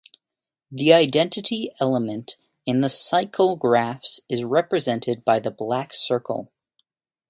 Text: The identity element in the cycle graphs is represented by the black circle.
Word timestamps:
The 0.71 0.93
identity 0.93 1.75
element 1.79 2.35
in 2.65 2.81
the 2.81 2.89
cycle 2.89 3.55
graphs 3.55 4.19
is 4.29 4.43
represented 4.43 5.23
by 5.23 5.39
the 5.39 5.51
black 5.51 5.93
circle. 5.93 6.51